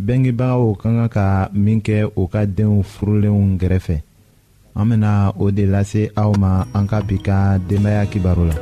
bengebagaw 0.00 0.64
ka 0.80 0.88
kan 0.90 0.96
ka 1.12 1.26
min 1.52 1.78
kɛ 1.84 1.98
u 2.16 2.22
ka 2.32 2.42
denw 2.56 2.80
furulenw 2.92 3.40
gɛrɛfɛ 3.60 3.96
an 4.78 4.84
bena 4.88 5.12
o 5.42 5.50
de 5.56 5.64
lase 5.66 6.02
aw 6.22 6.30
ma 6.42 6.50
an 6.76 6.84
ka 6.90 6.98
bi 7.06 7.16
ka 7.26 7.36
denbaaya 7.68 8.02
kibaro 8.12 8.44
la 8.50 8.56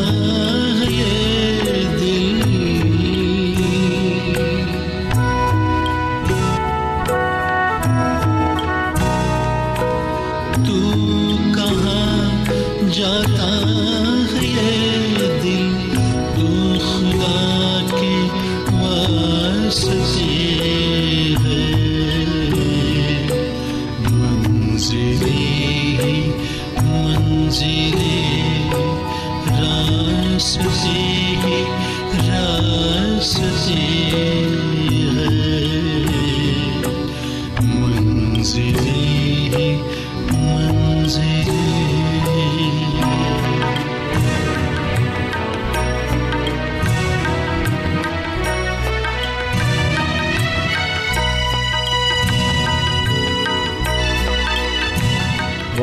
love. 0.00 0.53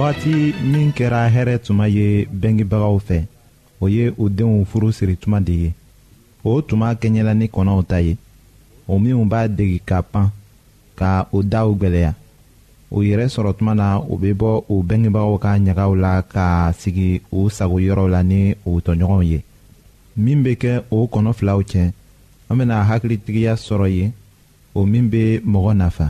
wagati 0.02 0.36
min 0.72 0.90
kɛra 0.98 1.30
hɛrɛ 1.34 1.60
tuma 1.66 1.86
ye 1.88 2.26
bɛngebagaw 2.42 2.96
fɛ 3.08 3.18
o 3.80 3.86
ye 3.88 4.10
u 4.18 4.26
denw 4.38 4.66
furu 4.66 4.90
siri 4.92 5.14
tuma 5.16 5.38
de 5.46 5.54
ye 5.62 5.70
o 6.44 6.58
tuma 6.62 6.90
kɛɲɛla 7.02 7.34
ni 7.38 7.46
kɔnɔw 7.48 7.86
ta 7.86 7.98
ye 8.02 8.18
o 8.88 8.98
minw 9.00 9.26
b'a 9.32 9.46
degi 9.48 9.78
ka 9.86 10.02
pan 10.02 10.32
ka 10.98 11.28
o 11.32 11.44
daw 11.46 11.70
gwɛlɛya 11.80 12.12
o 12.92 13.04
yɛrɛ 13.06 13.26
sɔrɔ 13.34 13.54
tuma 13.58 13.76
na 13.78 14.00
u 14.02 14.18
bɛ 14.18 14.34
bɔ 14.42 14.52
u 14.74 14.82
bɛngebagaw 14.84 15.38
ka 15.38 15.52
ɲagaw 15.62 15.92
la 16.02 16.14
ka 16.34 16.74
sigi 16.82 17.22
u 17.32 17.46
sagoyɔrɔw 17.60 18.08
la 18.10 18.22
ni 18.24 18.56
u 18.66 18.82
tɔɲɔgɔnw 18.82 19.24
ye 19.30 19.40
min 20.18 20.42
bɛ 20.44 20.58
kɛ 20.62 20.84
o 20.90 21.06
kɔnɔ 21.14 21.34
filaw 21.38 21.62
cɛ 21.62 21.92
an 22.50 22.58
bɛna 22.58 22.82
hakilitigiya 22.90 23.54
sɔrɔ 23.54 23.88
ye 23.96 24.12
o 24.74 24.84
min 24.86 25.10
bɛ 25.14 25.42
mɔgɔ 25.46 25.76
nafa 25.78 26.10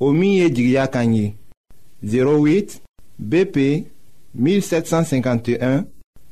08 0.00 2.80
BP 3.18 3.86
1751, 4.34 5.84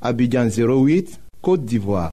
Abidjan 0.02 0.48
08, 0.52 1.18
Kote 1.40 1.64
d'Ivoire 1.64 2.10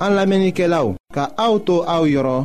An 0.00 0.14
la 0.14 0.26
menike 0.30 0.62
la 0.70 0.84
ou, 0.86 0.94
ka 1.10 1.24
aoutou 1.42 1.82
aou 1.90 2.06
yoron, 2.06 2.44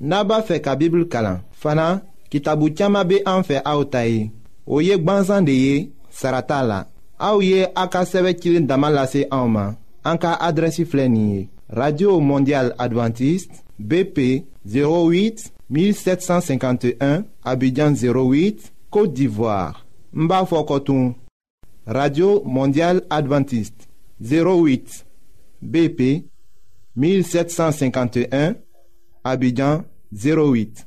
naba 0.00 0.38
fe 0.48 0.58
ka 0.64 0.76
Bibli 0.80 1.06
kalan 1.12 1.40
Fana, 1.56 2.00
ki 2.32 2.40
tabou 2.44 2.68
tchama 2.72 3.00
be 3.08 3.22
an 3.28 3.40
fe 3.46 3.56
aoutayi, 3.68 4.28
ou 4.68 4.80
yek 4.84 5.00
banzan 5.04 5.44
de 5.46 5.52
ye, 5.56 5.90
sarata 6.12 6.60
la 6.66 6.82
Aou 7.18 7.40
ye 7.40 7.62
akaseve 7.80 8.34
kilin 8.36 8.66
damalase 8.68 9.22
aouman, 9.32 9.74
an 10.04 10.18
ka 10.20 10.34
adresi 10.36 10.84
flenye 10.84 11.48
Radio 11.72 12.20
Mondial 12.20 12.74
Adventiste 12.78 13.62
BP 13.78 14.44
08 14.66 15.52
1751 15.70 17.24
Abidjan 17.44 17.92
08 17.92 18.72
Côte 18.90 19.12
d'Ivoire 19.12 19.86
Mba 20.12 20.46
Koton 20.66 21.14
Radio 21.86 22.42
Mondiale 22.44 23.02
Adventiste 23.10 23.88
08 24.22 25.04
BP 25.62 26.24
1751 26.96 28.54
Abidjan 29.24 29.82
08 30.12 30.86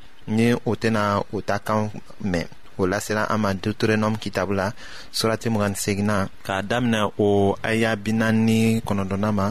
ni 0.35 0.47
o 0.53 0.71
tɛna 0.81 1.03
o 1.35 1.41
ta 1.49 1.57
kan 1.67 1.81
mɛn 2.31 2.47
o 2.79 2.85
lasela 2.91 3.23
an 3.33 3.37
ma 3.43 3.49
deuteronɔme 3.61 4.17
kitabu 4.23 4.53
la 4.59 4.67
surati 5.17 5.47
mugani 5.53 5.75
segina 5.83 6.15
k'a 6.45 6.57
daminɛ 6.69 7.01
o 7.17 7.57
aya 7.69 7.91
bina 8.03 8.27
ni 8.47 8.59
kɔnɔdɔna 8.87 9.29
ma 9.39 9.47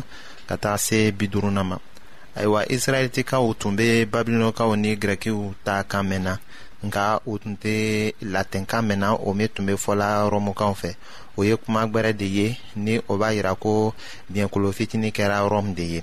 ka 0.49 0.55
taga 0.63 0.79
se 0.87 0.99
bi 1.19 1.27
duruna 1.33 1.63
ma 1.71 1.77
ayiwa 2.39 2.61
israɛlitikaw 2.75 3.43
tun 3.61 3.73
be 3.79 3.87
babilɔnkaw 4.13 4.71
ni 4.83 4.91
gɛrɛkiw 5.01 5.39
ta 5.67 5.75
kan 5.91 6.05
mɛnna 6.11 6.35
nka 6.87 7.05
o 7.31 7.37
tun 7.41 7.55
tɛ 7.63 7.75
latɛnkan 8.35 8.83
mɛnna 8.89 9.09
o 9.27 9.35
min 9.35 9.49
tun 9.55 9.67
be 9.67 9.73
fɔla 9.85 10.09
rɔmukaw 10.33 10.73
fɛ 10.81 10.91
o 11.39 11.43
ye 11.49 11.55
kuma 11.63 11.83
gwɛrɛ 11.93 12.13
de 12.21 12.25
ye 12.39 12.47
ni 12.85 12.95
o 13.11 13.19
b'a 13.21 13.29
yira 13.37 13.53
ko 13.63 13.93
biɲɛkolo 14.33 14.69
fitini 14.79 15.11
kɛra 15.19 15.39
rɔmu 15.53 15.75
de 15.75 15.83
ye 15.95 16.03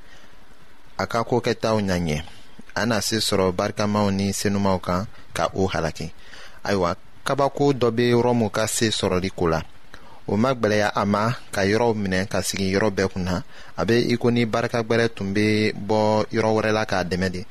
a 1.01 1.07
ka 1.09 1.19
kokɛtaw 1.27 1.77
kɛtaw 1.77 1.77
na 1.87 1.95
ɲɛ 2.05 2.17
a 2.79 2.85
na 2.89 2.97
se 3.07 3.17
sɔrɔ 3.27 3.45
barikamaw 3.59 4.07
ni 4.17 4.25
senumaw 4.39 4.77
kan 4.85 5.01
ka 5.37 5.43
o 5.53 5.63
halaki 5.73 6.07
ayiwa 6.67 6.89
kabako 7.27 7.65
dɔ 7.81 7.89
be 7.97 8.03
rɔmu 8.25 8.47
ka 8.55 8.63
se 8.75 8.87
sɔrɔli 8.99 9.29
ko 9.37 9.45
la 9.53 9.59
o 10.31 10.37
ma 10.41 10.51
gwɛlɛya 10.59 10.89
a 10.93 11.03
ma 11.13 11.23
ka 11.53 11.61
yɔrɔw 11.71 11.91
minɛ 12.01 12.19
ka 12.31 12.39
sigi 12.47 12.67
yɔrɔ 12.73 12.89
bɛɛ 12.95 13.07
kunna 13.13 13.35
a 13.79 13.85
be 13.87 13.93
i 14.13 14.17
ko 14.21 14.29
ni 14.31 14.45
barikagwɛrɛ 14.53 15.07
tun 15.15 15.33
be 15.35 15.73
bɔ 15.73 16.25
yɔrɔ 16.35 16.49
wɛrɛ 16.55 16.71
la 16.77 16.83
k'a 16.85 17.01
dɛmɛ 17.09 17.29
de 17.35 17.41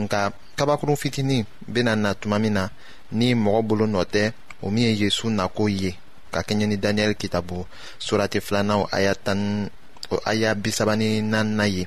nka 0.00 0.32
kabakurun 0.56 0.96
fitinin 1.02 1.44
bena 1.68 1.96
na 1.96 2.12
tuma 2.14 2.38
min 2.38 2.52
na 2.54 2.68
ni 3.12 3.34
mɔgɔ 3.34 3.60
bolo 3.68 3.86
nɔ 3.86 4.04
tɛ 4.04 4.32
o 4.62 4.70
min 4.70 4.84
ye 4.84 4.94
yezu 5.04 5.30
nako 5.30 5.66
ye 5.68 5.96
ka 6.30 6.40
kɛɲɛ 6.42 6.66
ni 6.68 6.76
daniyɛli 6.76 7.14
kitabu 7.18 7.66
surati 7.98 8.40
filanaw 8.40 8.86
aya 8.92 9.14
tan 9.14 9.68
o 10.10 10.18
aya 10.26 10.54
bisabani 10.54 11.22
nanina 11.22 11.66
ye 11.66 11.86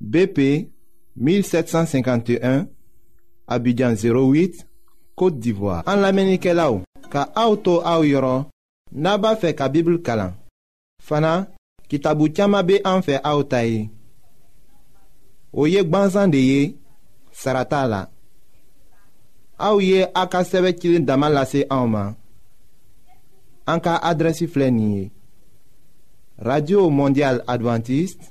BP 0.00 0.70
1751 1.16 2.66
Abidjan 3.46 3.94
08 3.94 4.64
Kote 5.18 5.38
d'Ivoire 5.40 5.82
An 5.90 5.96
la 6.02 6.12
menike 6.14 6.54
la 6.54 6.70
ou 6.72 6.82
Ka 7.10 7.26
aoutou 7.34 7.80
aou 7.84 8.06
yoron 8.06 8.44
Naba 8.92 9.34
fe 9.36 9.50
ka 9.56 9.68
bibl 9.72 9.98
kalan 10.06 10.34
Fana 11.04 11.48
kitabu 11.90 12.28
tiyama 12.30 12.62
be 12.62 12.78
an 12.86 13.02
fe 13.04 13.18
aoutaye 13.24 13.88
Oye 15.52 15.82
gbanzan 15.84 16.30
de 16.32 16.38
ye 16.44 16.62
Sarata 17.34 17.82
la 17.90 18.06
Aou 19.58 19.80
ye 19.82 20.06
akasewe 20.14 20.72
kilin 20.78 21.06
daman 21.08 21.34
lase 21.34 21.66
aouman 21.70 22.14
An 23.68 23.80
ka 23.84 23.98
adresi 23.98 24.46
flenye 24.46 25.10
Radio 26.38 26.86
Mondial 26.94 27.42
Adventiste 27.50 28.30